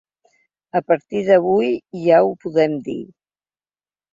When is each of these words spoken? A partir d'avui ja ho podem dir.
A 0.77 0.81
partir 0.91 1.21
d'avui 1.27 1.69
ja 2.07 2.25
ho 2.31 2.35
podem 2.47 2.81
dir. 2.89 2.99